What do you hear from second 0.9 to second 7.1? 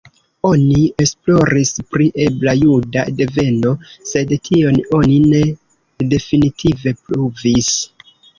esploris pri ebla juda deveno, sed tion oni ne definitive